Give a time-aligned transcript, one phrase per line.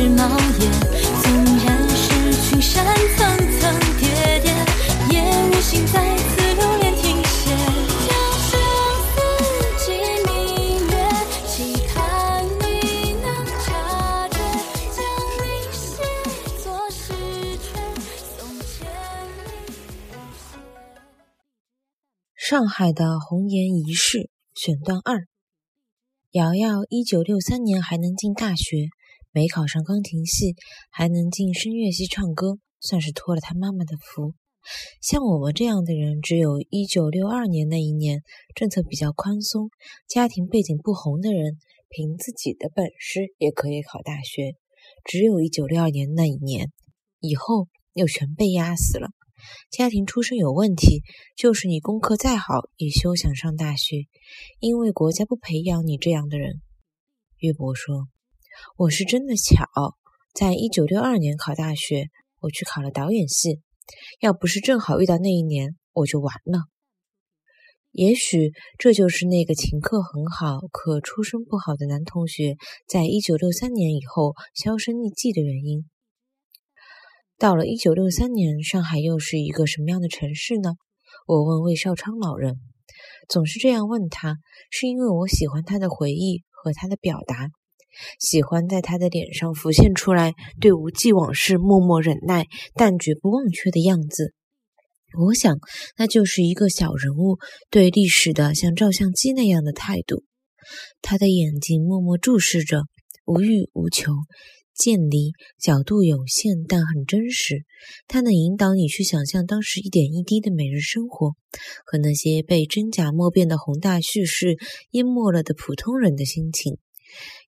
[0.00, 0.64] 是茂野，
[1.20, 1.30] 纵
[1.62, 2.82] 然是群山
[3.18, 3.18] 层
[3.60, 3.60] 层
[3.98, 4.08] 叠
[4.40, 4.48] 叠，
[5.10, 7.52] 也无心再次留恋停歇。
[10.24, 10.32] 明
[10.88, 10.92] 月，
[11.46, 11.52] 期
[11.88, 13.28] 盼你能
[13.60, 14.38] 察觉，
[14.96, 14.98] 将
[15.36, 15.84] 你写
[16.64, 17.12] 作诗，
[18.38, 18.88] 送千
[19.44, 19.52] 里。
[22.34, 25.26] 上海的红颜一世选段二。
[26.30, 28.88] 瑶瑶一九六三年还能进大学，
[29.32, 30.54] 没考上钢琴系，
[30.90, 34.34] 还能进声乐系唱歌，算是托了他妈妈的福。
[35.00, 38.22] 像我们这样的人，只有一九六二年那一年
[38.54, 39.70] 政策比较宽松，
[40.06, 41.56] 家庭背景不红的人，
[41.88, 44.54] 凭自己的本事也可以考大学。
[45.04, 46.72] 只有一九六二年那一年，
[47.20, 49.08] 以后又全被压死了。
[49.70, 51.02] 家庭出身有问题，
[51.34, 54.04] 就是你功课再好，也休想上大学，
[54.58, 56.60] 因为国家不培养你这样的人。
[57.38, 58.08] 岳伯说
[58.76, 59.66] ：“我是真的巧，
[60.34, 62.08] 在一九六二年考大学，
[62.40, 63.60] 我去考了导演系。
[64.20, 66.64] 要不是正好遇到那一年，我就完了。
[67.92, 75.86] 也许这就是那个琴课很好，可出身不好的男同学，在一九六三年以后销声匿迹的原因。”
[77.36, 80.74] 到了一九六三年，上海又是一个什么样的城市呢？
[81.26, 82.60] 我问魏少昌老人，
[83.28, 84.36] 总是这样问他，
[84.70, 87.48] 是因为我喜欢他的回忆和他的表达，
[88.18, 94.32] 喜欢在他的脸上浮现出来对无忌往事默默忍耐但绝不忘却的样子。
[95.18, 95.58] 我想，
[95.96, 97.38] 那就是一个小人物
[97.70, 100.24] 对历史的像照相机那样的态度。
[101.02, 102.84] 他的眼睛默默注视着，
[103.26, 104.12] 无欲无求。
[104.72, 107.64] 渐离，角度有限，但很真实。
[108.08, 111.34] 它能引导你去想象当时一点一滴的每日生活，
[111.84, 114.56] 和那些被真假莫辨的宏大叙事
[114.92, 116.78] 淹没了的普通人的心情。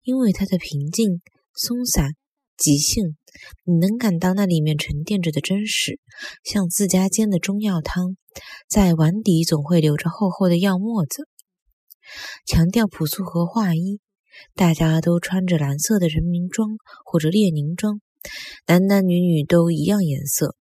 [0.03, 1.21] 因为它的平静、
[1.53, 2.11] 松散、
[2.57, 3.17] 即兴，
[3.65, 5.99] 你能感到那里面沉淀着的真实，
[6.43, 8.17] 像自家煎的中药汤，
[8.69, 11.27] 在碗底总会留着厚厚的药沫子。
[12.45, 13.99] 强调朴素和画衣。
[14.55, 16.69] 大家都穿着蓝色的人民装
[17.03, 17.99] 或者列宁装，
[18.65, 20.55] 男男女女都一样颜色。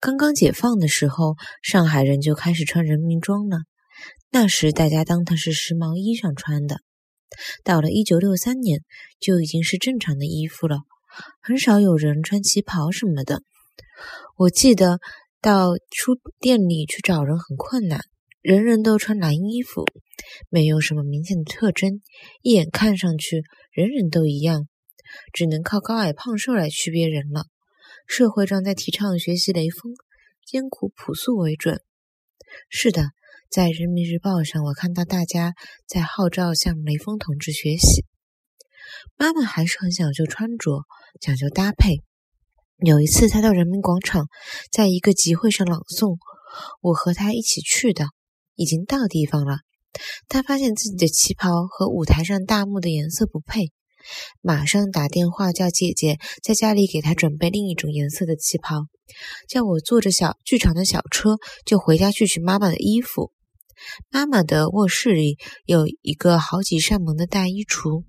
[0.00, 3.58] 刚刚解放的时候，上海人就开始穿人民装了。
[4.30, 6.80] 那时大家当它是时髦衣裳穿的。
[7.64, 8.80] 到了一九六三年，
[9.20, 10.78] 就已经是正常的衣服了，
[11.40, 13.42] 很少有人穿旗袍什么的。
[14.36, 14.98] 我记得
[15.40, 18.00] 到书店里去找人很困难。
[18.40, 19.84] 人人都穿蓝衣服，
[20.48, 22.00] 没有什么明显的特征，
[22.40, 24.68] 一眼看上去人人都一样，
[25.32, 27.46] 只能靠高矮胖瘦来区别人了。
[28.06, 29.92] 社会上在提倡学习雷锋，
[30.46, 31.82] 艰苦朴素为准。
[32.70, 33.10] 是的，
[33.50, 35.54] 在人民日报上，我看到大家
[35.86, 38.04] 在号召向雷锋同志学习。
[39.16, 40.82] 妈妈还是很讲究穿着，
[41.18, 42.02] 讲究搭配。
[42.84, 44.26] 有一次，她到人民广场，
[44.70, 46.18] 在一个集会上朗诵，
[46.82, 48.08] 我和她一起去的。
[48.54, 49.60] 已经到地方了，
[50.28, 53.70] 他发现自己的旗袍和舞台上大幕的颜色不配，
[54.42, 58.88] 马上打电话叫姐姐在家里给他准备另一种颜色的旗袍，
[59.48, 63.32] 叫我坐着小剧场的小车就回家去取妈妈的衣服。
[64.10, 68.04] 妈妈的卧室里有一个好几扇门的大衣橱，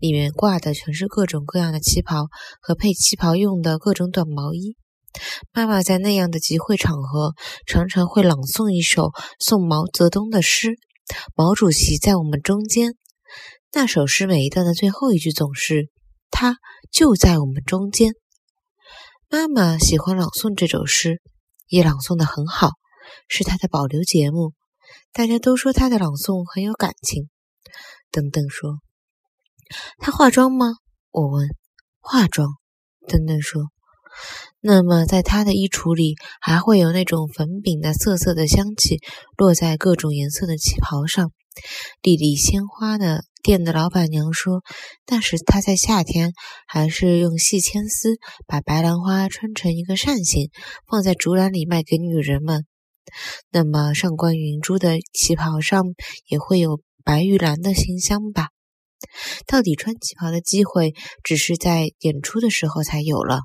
[0.00, 2.28] 里面挂的全是各种各样的旗袍
[2.60, 4.76] 和配旗袍用的各种短毛衣。
[5.52, 7.34] 妈妈在那样的集会场合，
[7.66, 10.76] 常常会朗诵一首送毛泽东的诗
[11.36, 12.94] ：“毛主席在我们中间。”
[13.72, 15.90] 那首诗每一段的最后一句总是
[16.30, 16.56] “他
[16.90, 18.12] 就在我们中间”。
[19.28, 21.20] 妈妈喜欢朗诵这首诗，
[21.68, 22.70] 也朗诵的很好，
[23.28, 24.54] 是她的保留节目。
[25.12, 27.28] 大家都说她的朗诵很有感情。
[28.10, 28.78] 等等说
[29.98, 30.74] ：“她化妆吗？”
[31.12, 31.48] 我问。
[32.00, 32.48] “化妆。”
[33.06, 33.62] 等等说。
[34.60, 39.00] 那么，在他的衣橱里，还会有那种粉饼的涩涩的香气，
[39.36, 41.32] 落在各种颜色的旗袍上。
[42.02, 44.62] 丽丽鲜花的店的老板娘说，
[45.06, 46.32] 那时她在夏天，
[46.66, 48.16] 还是用细牵丝
[48.46, 50.50] 把白兰花穿成一个扇形，
[50.86, 52.66] 放在竹篮里卖给女人们。
[53.50, 55.82] 那么，上官云珠的旗袍上
[56.26, 58.48] 也会有白玉兰的馨香吧？
[59.46, 63.40] 到底穿旗袍的机会，只是在演出的时候才有了。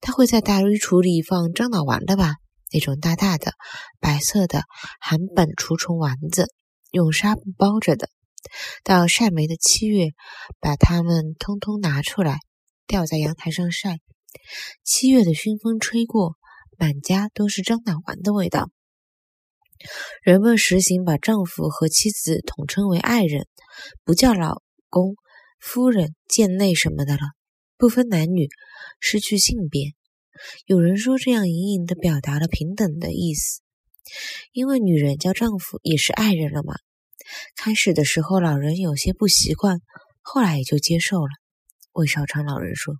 [0.00, 2.34] 他会在大衣橱里放樟脑丸的吧？
[2.72, 3.52] 那种大大的、
[4.00, 4.62] 白色的
[5.00, 6.52] 含苯除虫丸子，
[6.90, 8.10] 用纱布包着的。
[8.82, 10.08] 到晒梅的七月，
[10.60, 12.38] 把它们通通拿出来，
[12.86, 13.98] 吊在阳台上晒。
[14.84, 16.36] 七月的熏风吹过，
[16.76, 18.70] 满家都是樟脑丸的味道。
[20.22, 23.46] 人们实行把丈夫和妻子统称为爱人，
[24.04, 25.14] 不叫老公、
[25.58, 27.20] 夫人、贱内什么的了，
[27.76, 28.48] 不分男女。
[29.00, 29.92] 失去性别，
[30.66, 33.60] 有人说这样隐隐的表达了平等的意思，
[34.52, 36.74] 因为女人叫丈夫也是爱人了嘛。
[37.54, 39.80] 开始的时候，老人有些不习惯，
[40.22, 41.30] 后来也就接受了。
[41.92, 42.94] 魏少昌老人说：“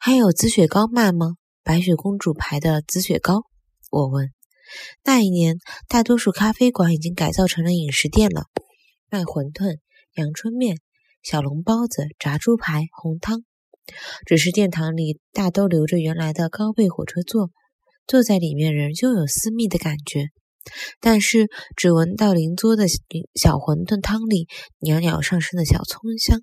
[0.00, 1.34] 还有紫雪糕卖吗？
[1.62, 3.44] 白雪公主牌的紫雪糕？”
[3.90, 4.32] 我问。
[5.04, 8.44] 那一年，大多数咖啡馆已经改造成了饮食店了，
[9.10, 9.78] 卖馄饨、
[10.14, 10.78] 阳春面、
[11.22, 13.44] 小笼包子、炸猪排、红汤。
[14.24, 17.50] 只是殿堂里大都留着原来的高背火车座，
[18.06, 20.28] 坐在里面仍旧有私密的感觉。
[20.98, 24.48] 但是只闻到邻桌的小馄饨汤里
[24.78, 26.40] 袅袅上升的小葱香。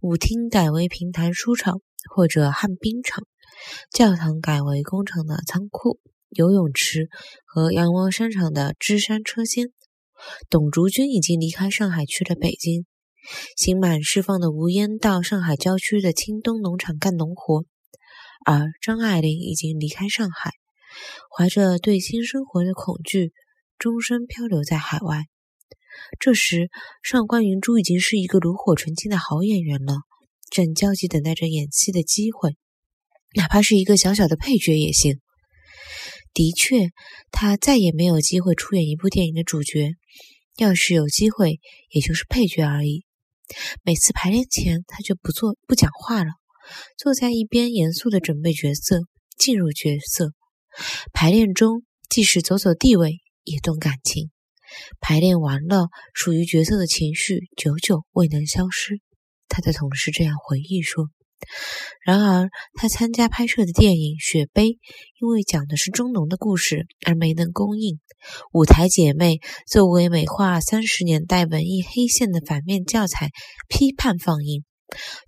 [0.00, 3.22] 舞厅改为平潭书场或者旱冰场，
[3.92, 6.00] 教堂改为工厂的仓库，
[6.30, 7.08] 游泳池
[7.44, 9.72] 和阳光商场的芝山车间。
[10.48, 12.84] 董竹君已经离开上海去了北京，
[13.56, 17.64] 刑满释放的吴烟到上海郊区的青东农场干农活，
[18.44, 20.50] 而张爱玲已经离开上海，
[21.34, 23.32] 怀着对新生活的恐惧，
[23.78, 25.24] 终身漂流在海外。
[26.18, 26.68] 这时，
[27.02, 29.94] 上官云珠已经是一个炉火纯青的好演员了，
[30.50, 32.56] 正焦急等待着演戏的机会，
[33.36, 35.18] 哪怕是一个小小的配角也行。
[36.32, 36.90] 的确，
[37.30, 39.94] 他再也没有机会出演一部电影的主角，
[40.56, 41.58] 要是有机会，
[41.90, 43.04] 也就是配角而已。
[43.82, 46.30] 每次排练前，他就不做不讲话了，
[46.96, 49.00] 坐在一边严肃地准备角色，
[49.36, 50.32] 进入角色。
[51.12, 54.30] 排练中，即使走走地位，也动感情。
[55.00, 59.00] 排练完了，属于角色的情绪久久未能消失。
[59.48, 61.10] 他的同事这样回忆说。
[62.04, 64.64] 然而，他参加拍摄的电影《雪碑》
[65.20, 67.96] 因为讲的是中农的故事而没能公映。
[68.52, 69.34] 《舞台姐妹》
[69.66, 73.30] 作为美化三十年代文艺黑线的反面教材，
[73.68, 74.64] 批判放映。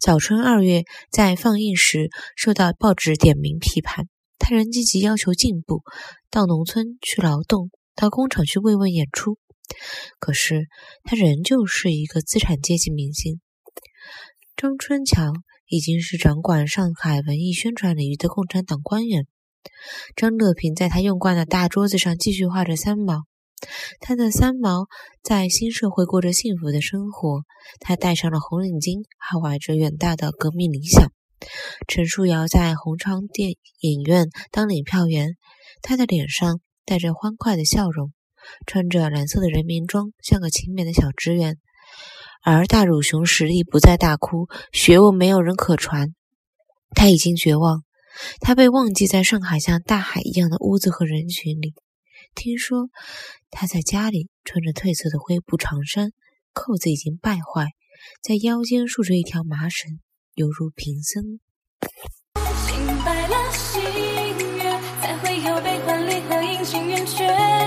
[0.01, 4.07] 早春二月在放映时受到报纸点名批判，
[4.39, 5.83] 他仍积极要求进步，
[6.31, 7.71] 到农村去劳动。
[7.95, 9.37] 到工厂去慰问演出，
[10.19, 10.67] 可是
[11.05, 13.39] 他仍旧是一个资产阶级明星。
[14.57, 15.31] 张春桥
[15.73, 19.27] 已经是掌管上海文艺宣传领域的共产党官员。
[20.15, 23.23] 张乐平在他用惯的大桌子上继续画着三毛。
[23.99, 24.87] 他的三毛
[25.23, 27.41] 在新社会过着幸福的生活。
[27.81, 31.11] 他戴上了红领巾，还怀着远大的革命理想。
[31.89, 35.37] 陈树瑶在红昌电影院当领票员。
[35.81, 36.61] 他的脸上。
[36.85, 38.13] 带着欢快的笑容，
[38.67, 41.59] 穿着蓝色的人民装，像个勤勉的小职员。
[42.45, 46.15] 而大乳熊实力不再大哭，学问没有人可传，
[46.91, 47.85] 他已经绝望。
[48.41, 51.75] 他被忘记在上海像大海一样的屋子和人群里。
[52.35, 52.89] 听说
[53.51, 56.11] 他在家里穿着褪色的灰布长衫，
[56.53, 57.69] 扣子已经败坏，
[58.23, 60.01] 在腰间束着一条麻绳，
[60.35, 61.39] 犹如贫僧。
[62.67, 63.83] 心白了，心
[64.59, 67.62] 月，才会有悲欢离合，阴晴圆缺。